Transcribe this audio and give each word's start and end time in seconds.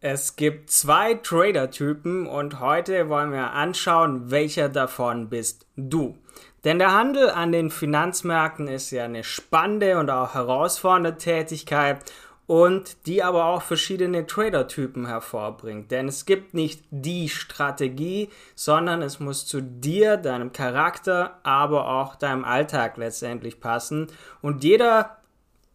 Es 0.00 0.36
gibt 0.36 0.70
zwei 0.70 1.14
Trader-Typen 1.14 2.28
und 2.28 2.60
heute 2.60 3.08
wollen 3.08 3.32
wir 3.32 3.50
anschauen, 3.50 4.30
welcher 4.30 4.68
davon 4.68 5.28
bist 5.28 5.66
du. 5.74 6.16
Denn 6.62 6.78
der 6.78 6.92
Handel 6.92 7.30
an 7.30 7.50
den 7.50 7.68
Finanzmärkten 7.68 8.68
ist 8.68 8.92
ja 8.92 9.04
eine 9.04 9.24
spannende 9.24 9.98
und 9.98 10.08
auch 10.08 10.34
herausfordernde 10.34 11.16
Tätigkeit 11.16 12.12
und 12.46 13.06
die 13.06 13.24
aber 13.24 13.46
auch 13.46 13.62
verschiedene 13.62 14.24
Trader-Typen 14.24 15.06
hervorbringt. 15.06 15.90
Denn 15.90 16.06
es 16.06 16.26
gibt 16.26 16.54
nicht 16.54 16.84
die 16.90 17.28
Strategie, 17.28 18.30
sondern 18.54 19.02
es 19.02 19.18
muss 19.18 19.46
zu 19.46 19.60
dir, 19.60 20.16
deinem 20.16 20.52
Charakter, 20.52 21.40
aber 21.42 21.88
auch 21.88 22.14
deinem 22.14 22.44
Alltag 22.44 22.98
letztendlich 22.98 23.60
passen. 23.60 24.06
Und 24.42 24.62
jeder 24.62 25.17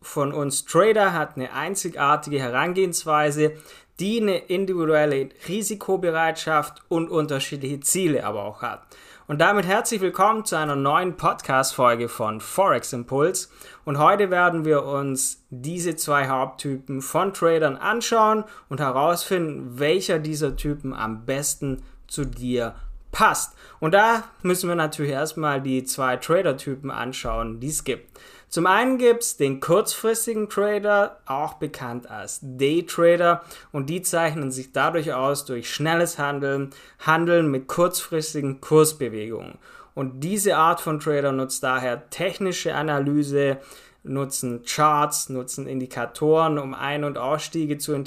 von 0.03 0.33
uns 0.33 0.65
Trader 0.65 1.13
hat 1.13 1.35
eine 1.35 1.53
einzigartige 1.53 2.39
Herangehensweise, 2.39 3.53
die 3.99 4.21
eine 4.21 4.37
individuelle 4.37 5.29
Risikobereitschaft 5.47 6.81
und 6.89 7.09
unterschiedliche 7.09 7.79
Ziele 7.79 8.25
aber 8.25 8.43
auch 8.43 8.61
hat. 8.61 8.81
Und 9.25 9.39
damit 9.39 9.65
herzlich 9.65 10.01
willkommen 10.01 10.43
zu 10.43 10.57
einer 10.57 10.75
neuen 10.75 11.15
Podcast-Folge 11.15 12.09
von 12.09 12.41
Forex 12.41 12.91
Impuls. 12.91 13.49
Und 13.85 13.97
heute 13.97 14.29
werden 14.29 14.65
wir 14.65 14.83
uns 14.83 15.45
diese 15.49 15.95
zwei 15.95 16.27
Haupttypen 16.27 17.01
von 17.01 17.33
Tradern 17.33 17.77
anschauen 17.77 18.43
und 18.67 18.81
herausfinden, 18.81 19.79
welcher 19.79 20.19
dieser 20.19 20.57
Typen 20.57 20.93
am 20.93 21.25
besten 21.25 21.81
zu 22.07 22.25
dir 22.25 22.75
passt. 23.13 23.55
Und 23.79 23.93
da 23.93 24.25
müssen 24.41 24.67
wir 24.67 24.75
natürlich 24.75 25.13
erstmal 25.13 25.61
die 25.61 25.85
zwei 25.85 26.17
Trader-Typen 26.17 26.91
anschauen, 26.91 27.61
die 27.61 27.69
es 27.69 27.85
gibt. 27.85 28.19
Zum 28.53 28.67
einen 28.67 28.99
gibt 28.99 29.23
es 29.23 29.35
den 29.35 29.59
kurzfristigen 29.61 30.47
Trader, 30.47 31.17
auch 31.25 31.55
bekannt 31.55 32.11
als 32.11 32.39
Daytrader, 32.43 33.41
und 33.71 33.89
die 33.89 34.03
zeichnen 34.03 34.51
sich 34.51 34.71
dadurch 34.71 35.11
aus 35.11 35.45
durch 35.45 35.73
schnelles 35.73 36.19
Handeln, 36.19 36.69
Handeln 36.99 37.49
mit 37.49 37.67
kurzfristigen 37.67 38.61
Kursbewegungen. 38.61 39.57
Und 39.95 40.19
diese 40.19 40.55
Art 40.55 40.81
von 40.81 40.99
Trader 40.99 41.31
nutzt 41.31 41.63
daher 41.63 42.11
technische 42.11 42.75
Analyse, 42.75 43.57
nutzen 44.03 44.61
Charts, 44.67 45.29
nutzen 45.29 45.65
Indikatoren, 45.65 46.59
um 46.59 46.75
Ein- 46.75 47.05
und 47.05 47.17
Ausstiege 47.17 47.79
zu 47.79 47.99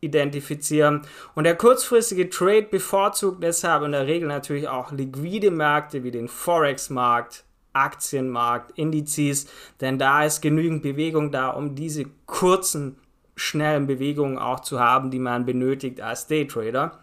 identifizieren. 0.00 1.02
Und 1.34 1.44
der 1.44 1.56
kurzfristige 1.56 2.30
Trade 2.30 2.68
bevorzugt 2.70 3.42
deshalb 3.44 3.82
in 3.82 3.92
der 3.92 4.06
Regel 4.06 4.28
natürlich 4.28 4.66
auch 4.66 4.92
liquide 4.92 5.50
Märkte 5.50 6.04
wie 6.04 6.10
den 6.10 6.28
Forex-Markt, 6.28 7.44
Aktienmarkt, 7.72 8.78
Indizes, 8.78 9.46
denn 9.80 9.98
da 9.98 10.24
ist 10.24 10.40
genügend 10.40 10.82
Bewegung 10.82 11.30
da, 11.30 11.50
um 11.50 11.74
diese 11.74 12.04
kurzen, 12.26 12.96
schnellen 13.36 13.86
Bewegungen 13.86 14.38
auch 14.38 14.60
zu 14.60 14.80
haben, 14.80 15.10
die 15.10 15.18
man 15.18 15.46
benötigt 15.46 16.00
als 16.00 16.26
Daytrader. 16.26 16.98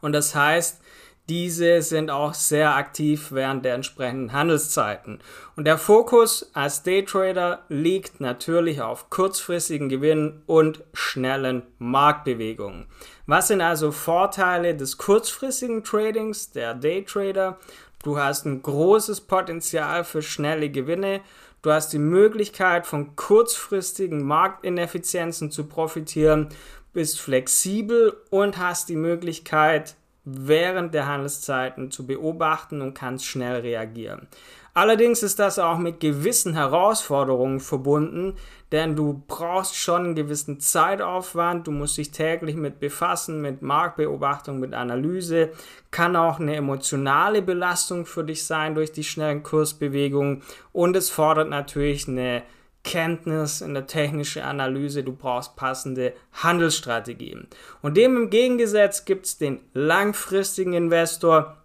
Und 0.00 0.12
das 0.12 0.34
heißt, 0.34 0.80
diese 1.28 1.82
sind 1.82 2.10
auch 2.10 2.34
sehr 2.34 2.74
aktiv 2.74 3.28
während 3.30 3.64
der 3.64 3.74
entsprechenden 3.74 4.32
Handelszeiten. 4.32 5.20
Und 5.54 5.66
der 5.66 5.78
Fokus 5.78 6.50
als 6.52 6.82
Daytrader 6.82 7.64
liegt 7.68 8.20
natürlich 8.20 8.82
auf 8.82 9.08
kurzfristigen 9.08 9.88
Gewinnen 9.88 10.42
und 10.46 10.82
schnellen 10.92 11.62
Marktbewegungen. 11.78 12.86
Was 13.26 13.48
sind 13.48 13.60
also 13.60 13.92
Vorteile 13.92 14.74
des 14.74 14.98
kurzfristigen 14.98 15.84
Tradings, 15.84 16.50
der 16.50 16.74
Daytrader? 16.74 17.58
Du 18.02 18.18
hast 18.18 18.46
ein 18.46 18.62
großes 18.62 19.22
Potenzial 19.22 20.04
für 20.04 20.22
schnelle 20.22 20.70
Gewinne. 20.70 21.20
Du 21.62 21.70
hast 21.70 21.92
die 21.92 21.98
Möglichkeit, 21.98 22.86
von 22.86 23.14
kurzfristigen 23.14 24.24
Marktineffizienzen 24.24 25.52
zu 25.52 25.64
profitieren, 25.64 26.48
bist 26.92 27.20
flexibel 27.20 28.16
und 28.30 28.58
hast 28.58 28.88
die 28.88 28.96
Möglichkeit, 28.96 29.94
während 30.24 30.94
der 30.94 31.06
Handelszeiten 31.08 31.90
zu 31.90 32.06
beobachten 32.06 32.80
und 32.80 32.94
kannst 32.94 33.26
schnell 33.26 33.60
reagieren. 33.60 34.28
Allerdings 34.74 35.22
ist 35.22 35.38
das 35.38 35.58
auch 35.58 35.76
mit 35.76 36.00
gewissen 36.00 36.54
Herausforderungen 36.54 37.60
verbunden, 37.60 38.36
denn 38.70 38.96
du 38.96 39.22
brauchst 39.28 39.76
schon 39.76 40.04
einen 40.04 40.14
gewissen 40.14 40.60
Zeitaufwand, 40.60 41.66
du 41.66 41.72
musst 41.72 41.98
dich 41.98 42.10
täglich 42.10 42.56
mit 42.56 42.80
befassen, 42.80 43.42
mit 43.42 43.60
Marktbeobachtung, 43.60 44.60
mit 44.60 44.72
Analyse, 44.72 45.50
kann 45.90 46.16
auch 46.16 46.40
eine 46.40 46.56
emotionale 46.56 47.42
Belastung 47.42 48.06
für 48.06 48.24
dich 48.24 48.46
sein 48.46 48.74
durch 48.74 48.92
die 48.92 49.04
schnellen 49.04 49.42
Kursbewegungen. 49.42 50.42
Und 50.72 50.96
es 50.96 51.10
fordert 51.10 51.50
natürlich 51.50 52.08
eine 52.08 52.42
Kenntnis 52.84 53.60
in 53.60 53.74
der 53.74 53.86
technischen 53.86 54.42
Analyse, 54.42 55.04
du 55.04 55.12
brauchst 55.12 55.56
passende 55.56 56.14
Handelsstrategien. 56.32 57.46
Und 57.80 57.96
dem 57.96 58.16
im 58.16 58.30
Gegensatz 58.30 59.04
gibt 59.04 59.26
es 59.26 59.38
den 59.38 59.60
langfristigen 59.72 60.72
Investor, 60.72 61.56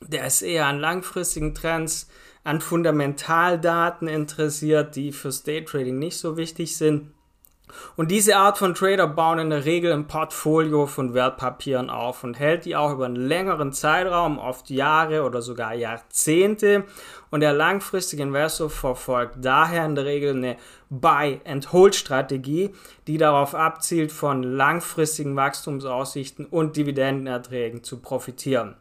der 0.00 0.26
ist 0.26 0.42
eher 0.42 0.66
an 0.66 0.78
langfristigen 0.78 1.54
Trends, 1.54 2.08
an 2.44 2.60
Fundamentaldaten 2.60 4.08
interessiert, 4.08 4.96
die 4.96 5.12
fürs 5.12 5.42
Daytrading 5.42 5.98
nicht 5.98 6.18
so 6.18 6.36
wichtig 6.36 6.76
sind. 6.76 7.12
Und 7.96 8.10
diese 8.10 8.36
Art 8.36 8.58
von 8.58 8.74
Trader 8.74 9.06
bauen 9.06 9.38
in 9.38 9.50
der 9.50 9.64
Regel 9.64 9.92
ein 9.92 10.06
Portfolio 10.06 10.86
von 10.86 11.14
Wertpapieren 11.14 11.90
auf 11.90 12.24
und 12.24 12.38
hält 12.38 12.64
die 12.64 12.76
auch 12.76 12.92
über 12.92 13.06
einen 13.06 13.16
längeren 13.16 13.72
Zeitraum, 13.72 14.38
oft 14.38 14.70
Jahre 14.70 15.24
oder 15.24 15.42
sogar 15.42 15.74
Jahrzehnte. 15.74 16.84
Und 17.30 17.40
der 17.40 17.52
langfristige 17.52 18.22
Investor 18.22 18.70
verfolgt 18.70 19.36
daher 19.42 19.84
in 19.84 19.94
der 19.94 20.04
Regel 20.04 20.36
eine 20.36 20.56
Buy-and-Hold-Strategie, 20.90 22.74
die 23.06 23.18
darauf 23.18 23.54
abzielt, 23.54 24.12
von 24.12 24.42
langfristigen 24.42 25.36
Wachstumsaussichten 25.36 26.46
und 26.46 26.76
Dividendenerträgen 26.76 27.84
zu 27.84 28.00
profitieren. 28.00 28.76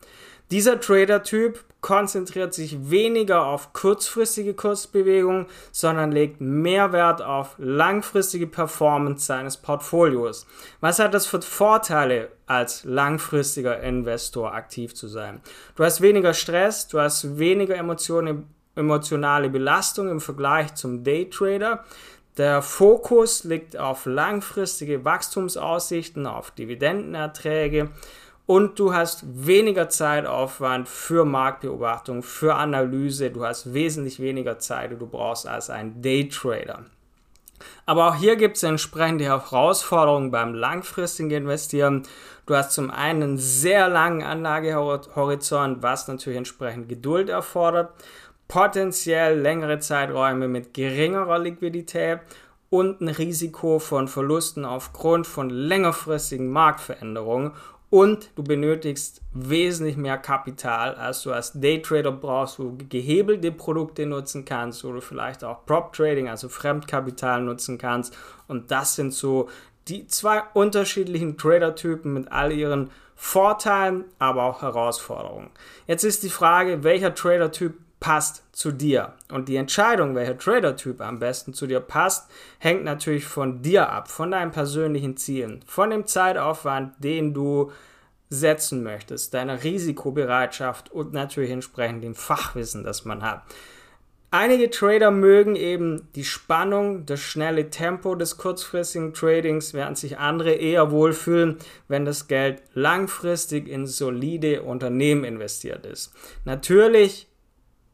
Dieser 0.50 0.80
Trader-Typ 0.80 1.64
konzentriert 1.82 2.54
sich 2.54 2.90
weniger 2.90 3.46
auf 3.46 3.74
kurzfristige 3.74 4.54
Kursbewegungen, 4.54 5.46
sondern 5.74 6.12
legt 6.12 6.40
mehr 6.40 6.94
Wert 6.94 7.22
auf 7.22 7.56
langfristige 7.58 8.48
Performance 8.48 9.26
seines 9.26 9.58
Portfolios. 9.58 10.48
Was 10.80 11.00
hat 11.00 11.14
das 11.14 11.28
für 11.28 11.42
Vorteile, 11.42 12.30
als 12.46 12.86
langfristiger 12.86 13.82
Investor 13.82 14.54
aktiv 14.54 14.96
zu 14.96 15.10
sein? 15.10 15.42
Du 15.76 15.84
hast 15.84 16.02
weniger 16.02 16.34
Stress, 16.34 16.88
du 16.88 17.00
hast 17.00 17.38
weniger 17.38 17.76
Emotionen, 17.76 18.48
emotionale 18.76 19.50
Belastung 19.50 20.10
im 20.10 20.22
Vergleich 20.22 20.76
zum 20.76 21.04
Daytrader. 21.04 21.84
Der 22.38 22.62
Fokus 22.62 23.44
liegt 23.44 23.78
auf 23.78 24.06
langfristige 24.06 25.04
Wachstumsaussichten, 25.04 26.26
auf 26.26 26.52
Dividendenerträge 26.52 27.90
und 28.48 28.80
du 28.80 28.94
hast 28.94 29.26
weniger 29.46 29.90
Zeitaufwand 29.90 30.88
für 30.88 31.26
Marktbeobachtung, 31.26 32.24
für 32.24 32.56
Analyse. 32.56 33.30
Du 33.30 33.46
hast 33.46 33.74
wesentlich 33.74 34.20
weniger 34.22 34.58
Zeit, 34.58 34.92
die 34.92 34.96
du 34.96 35.06
brauchst 35.06 35.48
als 35.48 35.70
ein 35.70 36.02
Daytrader. 36.02 36.86
Aber 37.86 38.08
auch 38.08 38.16
hier 38.16 38.38
gibt 38.38 38.56
es 38.56 38.64
entsprechende 38.64 39.26
Herausforderungen 39.26 40.32
beim 40.32 40.54
langfristigen 40.54 41.32
Investieren. 41.32 42.04
Du 42.46 42.56
hast 42.56 42.72
zum 42.72 42.90
einen 42.90 43.24
einen 43.24 43.38
sehr 43.38 43.90
langen 43.90 44.24
Anlagehorizont, 44.24 45.84
was 45.84 46.08
natürlich 46.08 46.38
entsprechend 46.38 46.88
Geduld 46.88 47.28
erfordert, 47.28 47.92
potenziell 48.48 49.38
längere 49.40 49.80
Zeiträume 49.80 50.48
mit 50.48 50.74
geringerer 50.74 51.40
Liquidität 51.40 52.20
und 52.70 53.02
ein 53.02 53.10
Risiko 53.10 53.80
von 53.80 54.08
Verlusten 54.08 54.64
aufgrund 54.64 55.28
von 55.28 55.50
längerfristigen 55.50 56.50
Marktveränderungen 56.50 57.52
und 57.90 58.32
du 58.36 58.44
benötigst 58.44 59.22
wesentlich 59.34 59.96
mehr 59.96 60.18
Kapital, 60.18 60.96
als 60.96 61.22
du 61.22 61.32
als 61.32 61.54
Daytrader 61.54 62.12
brauchst, 62.12 62.60
wo 62.60 62.64
du 62.64 62.88
gehebelte 62.90 63.52
Produkte 63.52 64.06
nutzen 64.06 64.44
kannst, 64.44 64.84
wo 64.84 64.92
du 64.92 65.02
vielleicht 65.02 65.44
auch 65.44 65.66
Prop 65.66 65.94
Trading, 65.94 66.28
also 66.28 66.50
Fremdkapital 66.50 67.42
nutzen 67.42 67.78
kannst. 67.78 68.16
Und 68.48 68.72
das 68.72 68.96
sind 68.96 69.14
so 69.14 69.50
die 69.88 70.08
zwei 70.08 70.42
unterschiedlichen 70.54 71.38
Trader-Typen 71.38 72.14
mit 72.14 72.32
all 72.32 72.52
ihren 72.52 72.90
Vorteilen, 73.16 74.04
aber 74.20 74.44
auch 74.44 74.62
Herausforderungen. 74.62 75.50
Jetzt 75.88 76.04
ist 76.04 76.24
die 76.24 76.30
Frage, 76.30 76.84
welcher 76.84 77.16
Trader-Typ 77.16 77.74
passt 78.00 78.44
zu 78.52 78.72
dir. 78.72 79.14
Und 79.32 79.50
die 79.50 79.56
Entscheidung, 79.56 80.16
welcher 80.16 80.38
Trader-Typ 80.38 81.02
am 81.02 81.20
besten 81.20 81.54
zu 81.54 81.68
dir 81.68 81.80
passt, 81.80 82.30
hängt 82.60 82.84
natürlich 82.84 83.26
von 83.26 83.62
dir 83.62 83.90
ab, 83.90 84.10
von 84.10 84.32
deinen 84.32 84.52
persönlichen 84.52 85.18
Zielen, 85.18 85.62
von 85.66 85.90
dem 85.90 86.06
Zeitaufwand, 86.06 86.94
den 87.00 87.34
du 87.34 87.72
setzen 88.30 88.84
möchtest, 88.84 89.34
deiner 89.34 89.64
Risikobereitschaft 89.64 90.92
und 90.92 91.14
natürlich 91.14 91.52
entsprechend 91.52 92.04
dem 92.04 92.16
Fachwissen, 92.16 92.84
das 92.84 93.06
man 93.06 93.24
hat. 93.24 93.44
Einige 94.30 94.70
Trader 94.70 95.10
mögen 95.10 95.56
eben 95.56 96.10
die 96.16 96.26
Spannung, 96.26 97.06
das 97.06 97.22
schnelle 97.22 97.70
Tempo 97.70 98.14
des 98.14 98.38
kurzfristigen 98.38 99.14
Tradings, 99.14 99.74
während 99.74 99.98
sich 99.98 100.18
andere 100.18 100.52
eher 100.52 100.92
wohlfühlen, 100.92 101.58
wenn 101.88 102.04
das 102.04 102.28
Geld 102.28 102.62
langfristig 102.74 103.70
in 103.70 103.88
solide 103.88 104.64
Unternehmen 104.64 105.24
investiert 105.24 105.86
ist. 105.86 106.14
Natürlich 106.44 107.28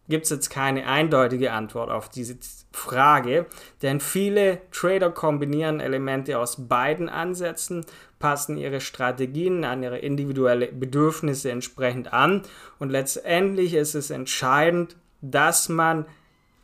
gibt 0.10 0.26
es 0.26 0.32
jetzt 0.32 0.50
keine 0.50 0.86
eindeutige 0.88 1.52
Antwort 1.52 1.90
auf 1.90 2.10
diese 2.10 2.38
Frage, 2.72 3.46
denn 3.82 4.00
viele 4.00 4.60
Trader 4.72 5.12
kombinieren 5.12 5.80
Elemente 5.80 6.38
aus 6.40 6.68
beiden 6.68 7.10
Ansätzen, 7.10 7.86
passen 8.20 8.58
ihre 8.58 8.82
Strategien 8.82 9.66
an 9.66 9.84
ihre 9.84 10.00
individuellen 10.00 10.80
Bedürfnisse 10.80 11.52
entsprechend 11.52 12.14
an 12.14 12.44
und 12.80 12.90
letztendlich 12.90 13.74
ist 13.74 13.96
es 13.96 14.10
entscheidend, 14.10 14.96
dass 15.22 15.70
man 15.70 16.06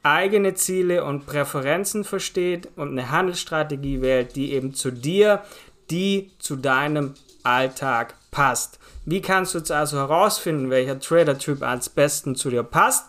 eigene 0.04 0.54
Ziele 0.54 1.04
und 1.04 1.26
Präferenzen 1.26 2.04
versteht 2.04 2.70
und 2.76 2.90
eine 2.92 3.12
Handelsstrategie 3.12 4.02
wählt, 4.02 4.36
die 4.36 4.54
eben 4.54 4.74
zu 4.74 4.92
dir, 4.92 5.44
die 5.92 6.32
zu 6.40 6.56
deinem 6.56 7.16
Alltag 7.44 8.16
passt. 8.32 8.80
Wie 9.06 9.22
kannst 9.22 9.54
du 9.54 9.58
jetzt 9.58 9.72
also 9.72 9.98
herausfinden, 9.98 10.70
welcher 10.70 11.00
Trader-Typ 11.00 11.64
als 11.64 11.90
besten 11.90 12.36
zu 12.36 12.50
dir 12.50 12.64
passt? 12.64 13.09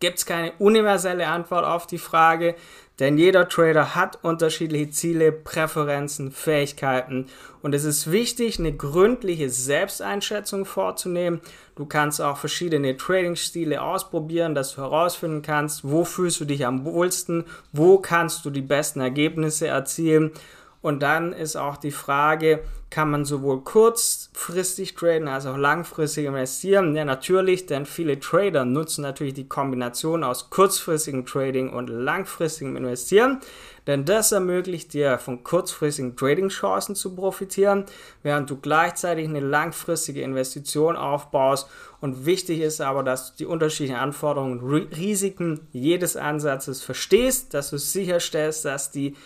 Gibt 0.00 0.18
es 0.18 0.26
keine 0.26 0.52
universelle 0.58 1.26
Antwort 1.26 1.64
auf 1.64 1.86
die 1.86 1.98
Frage, 1.98 2.54
denn 2.98 3.16
jeder 3.16 3.48
Trader 3.48 3.94
hat 3.94 4.18
unterschiedliche 4.24 4.90
Ziele, 4.90 5.30
Präferenzen, 5.30 6.32
Fähigkeiten 6.32 7.26
und 7.62 7.74
es 7.74 7.84
ist 7.84 8.10
wichtig, 8.10 8.58
eine 8.58 8.72
gründliche 8.72 9.50
Selbsteinschätzung 9.50 10.64
vorzunehmen. 10.64 11.40
Du 11.76 11.86
kannst 11.86 12.20
auch 12.20 12.38
verschiedene 12.38 12.96
Trading-Stile 12.96 13.80
ausprobieren, 13.82 14.54
dass 14.54 14.74
du 14.74 14.82
herausfinden 14.82 15.42
kannst, 15.42 15.88
wo 15.88 16.04
fühlst 16.04 16.40
du 16.40 16.44
dich 16.44 16.66
am 16.66 16.84
wohlsten, 16.84 17.44
wo 17.72 17.98
kannst 17.98 18.44
du 18.44 18.50
die 18.50 18.62
besten 18.62 19.00
Ergebnisse 19.00 19.68
erzielen 19.68 20.32
und 20.80 21.02
dann 21.02 21.32
ist 21.32 21.56
auch 21.56 21.76
die 21.76 21.90
Frage, 21.90 22.62
kann 22.90 23.10
man 23.10 23.24
sowohl 23.26 23.62
kurzfristig 23.62 24.94
traden 24.94 25.28
als 25.28 25.44
auch 25.44 25.58
langfristig 25.58 26.24
investieren? 26.24 26.96
Ja, 26.96 27.04
natürlich, 27.04 27.66
denn 27.66 27.84
viele 27.84 28.18
Trader 28.18 28.64
nutzen 28.64 29.02
natürlich 29.02 29.34
die 29.34 29.48
Kombination 29.48 30.24
aus 30.24 30.48
kurzfristigem 30.48 31.26
Trading 31.26 31.70
und 31.70 31.88
langfristigem 31.88 32.76
Investieren, 32.76 33.40
denn 33.86 34.04
das 34.04 34.32
ermöglicht 34.32 34.94
dir 34.94 35.18
von 35.18 35.44
kurzfristigen 35.44 36.16
Trading-Chancen 36.16 36.94
zu 36.94 37.14
profitieren, 37.14 37.84
während 38.22 38.48
du 38.48 38.56
gleichzeitig 38.56 39.28
eine 39.28 39.40
langfristige 39.40 40.22
Investition 40.22 40.96
aufbaust. 40.96 41.68
Und 42.00 42.24
wichtig 42.24 42.60
ist 42.60 42.80
aber, 42.80 43.02
dass 43.02 43.32
du 43.32 43.38
die 43.38 43.46
unterschiedlichen 43.46 43.98
Anforderungen 43.98 44.60
und 44.60 44.96
Risiken 44.96 45.66
jedes 45.72 46.16
Ansatzes 46.16 46.82
verstehst, 46.82 47.54
dass 47.54 47.70
du 47.70 47.78
sicherstellst, 47.78 48.64
dass 48.64 48.90
die 48.90 49.16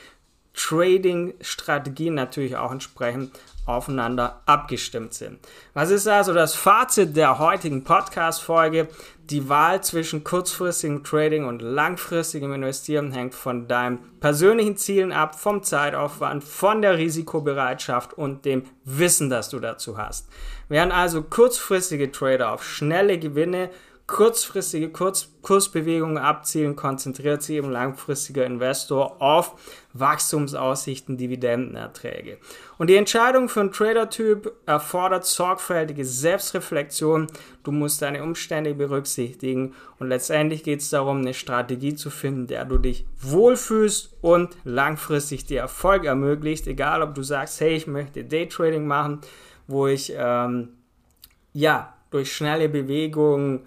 Trading-Strategien 0.54 2.14
natürlich 2.14 2.56
auch 2.56 2.72
entsprechend 2.72 3.32
aufeinander 3.64 4.43
abgestimmt 4.46 5.14
sind. 5.14 5.38
Was 5.72 5.90
ist 5.90 6.08
also 6.08 6.34
das 6.34 6.54
Fazit 6.54 7.16
der 7.16 7.38
heutigen 7.38 7.84
Podcast-Folge? 7.84 8.88
Die 9.31 9.49
Wahl 9.49 9.82
zwischen 9.82 10.25
kurzfristigem 10.25 11.04
Trading 11.04 11.44
und 11.44 11.62
langfristigem 11.62 12.52
Investieren 12.52 13.12
hängt 13.12 13.34
von 13.34 13.69
deinen 13.69 14.00
persönlichen 14.19 14.76
Zielen 14.76 15.12
ab, 15.12 15.38
vom 15.38 15.62
Zeitaufwand, 15.62 16.43
von 16.43 16.82
der 16.82 16.99
Risikobereitschaft 16.99 18.14
und 18.14 18.44
dem 18.44 18.64
Wissen, 18.84 19.31
das 19.31 19.49
du 19.49 19.60
dazu 19.60 19.96
hast. 19.96 20.28
Während 20.69 20.93
also 20.93 21.22
kurzfristige 21.22 22.10
Trader 22.10 22.52
auf 22.52 22.64
schnelle 22.64 23.19
Gewinne 23.19 23.70
kurzfristige 24.12 24.91
Kurz 24.91 25.31
Kursbewegungen 25.41 26.19
abzielen, 26.19 26.76
konzentriert 26.76 27.43
sich 27.43 27.56
eben 27.56 27.70
langfristiger 27.70 28.44
Investor 28.44 29.20
auf 29.20 29.55
Wachstumsaussichten, 29.94 31.17
Dividendenerträge. 31.17 32.37
Und 32.76 32.91
die 32.91 32.97
Entscheidung 32.97 33.49
für 33.49 33.61
einen 33.61 33.73
Trader-Typ 33.73 34.53
erfordert 34.67 35.25
sorgfältige 35.25 36.05
Selbstreflexion. 36.05 37.26
Du 37.64 37.73
musst 37.73 38.03
deine 38.03 38.23
Umstände 38.23 38.75
berücksichtigen 38.75 39.75
und 39.99 40.11
letztendlich 40.11 40.62
geht 40.62 40.81
es 40.81 40.91
darum, 40.91 41.20
eine 41.20 41.35
Strategie 41.35 41.94
zu 41.94 42.11
finden, 42.11 42.47
der 42.47 42.67
du 42.67 42.76
dich 42.76 43.06
wohlfühlst 43.20 44.12
und 44.20 44.55
langfristig 44.64 45.47
dir 45.47 45.61
Erfolg 45.61 46.05
ermöglicht. 46.05 46.67
Egal, 46.67 47.03
ob 47.03 47.14
du 47.14 47.23
sagst, 47.23 47.61
hey, 47.62 47.75
ich 47.75 47.87
möchte 47.87 48.25
Daytrading 48.25 48.87
machen, 48.87 49.23
wo 49.67 49.87
ich 49.87 50.12
ähm, 50.14 50.69
ja 51.55 51.94
durch 52.11 52.31
schnelle 52.31 52.69
Bewegungen 52.69 53.62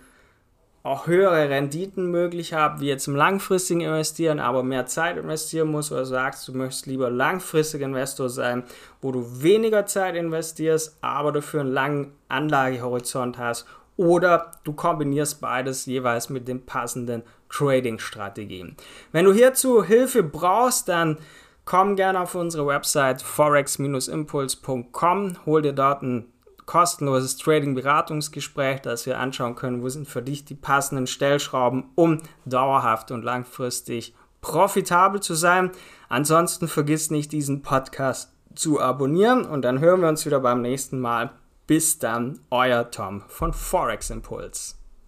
auch 0.86 1.08
höhere 1.08 1.50
Renditen 1.50 2.12
möglich 2.12 2.54
habe, 2.54 2.80
wie 2.80 2.88
jetzt 2.88 3.08
im 3.08 3.16
langfristigen 3.16 3.82
Investieren, 3.82 4.40
aber 4.40 4.62
mehr 4.62 4.86
Zeit 4.86 5.18
investieren 5.18 5.70
muss 5.70 5.92
oder 5.92 6.06
sagst, 6.06 6.48
du 6.48 6.54
möchtest 6.54 6.86
lieber 6.86 7.10
langfristiger 7.10 7.88
Investor 7.88 8.30
sein, 8.30 8.62
wo 9.02 9.12
du 9.12 9.42
weniger 9.42 9.88
Zeit 9.88 10.16
investierst, 10.16 11.00
aber 11.02 11.32
dafür 11.32 11.62
einen 11.62 11.72
langen 11.72 12.12
Anlagehorizont 12.30 13.40
hast 13.40 13.66
oder 13.98 14.52
du 14.64 14.74
kombinierst 14.74 15.42
beides 15.42 15.88
jeweils 15.88 16.30
mit 16.30 16.48
den 16.48 16.68
passenden 16.68 17.24
Trading-Strategien. 17.50 18.76
Wenn 19.12 19.26
du 19.26 19.34
hierzu 19.34 19.84
Hilfe 19.84 20.22
brauchst, 20.22 20.88
dann 20.88 21.18
komm 21.66 21.96
gerne 21.96 22.20
auf 22.20 22.36
unsere 22.36 22.68
Website 22.68 23.24
forex-impuls.com, 23.24 25.38
hol 25.48 25.64
dir 25.64 25.74
dort 25.74 26.04
ein 26.04 26.32
kostenloses 26.66 27.38
Trading-Beratungsgespräch, 27.38 28.82
das 28.82 29.06
wir 29.06 29.20
anschauen 29.20 29.56
können, 29.56 29.82
wo 29.82 29.90
sind 29.90 30.08
für 30.08 30.22
dich 30.22 30.46
die 30.46 30.56
passenden 30.56 31.08
Stellschrauben, 31.08 31.86
um 31.96 32.22
dauerhaft 32.46 33.12
und 33.12 33.24
langfristig 33.24 34.14
profitabel 34.42 35.22
zu 35.22 35.34
sein. 35.34 35.72
Ansonsten 36.10 36.68
vergiss 36.68 37.12
nicht, 37.12 37.32
diesen 37.32 37.62
Podcast 37.62 38.32
zu 38.54 38.80
abonnieren 38.80 39.46
und 39.46 39.64
dann 39.64 39.80
hören 39.80 40.02
wir 40.02 40.10
uns 40.10 40.26
wieder 40.26 40.40
beim 40.40 40.62
nächsten 40.62 41.00
Mal. 41.00 41.32
Bis 41.68 41.98
dann, 41.98 42.40
euer 42.52 42.92
Tom 42.92 43.24
von 43.28 43.52
Forex 43.52 44.12
Impuls. 44.12 44.78